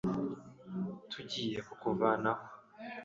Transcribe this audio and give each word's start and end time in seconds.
Tugiye 1.09 1.59
kukuvana 1.67 2.29
aho. 2.35 2.45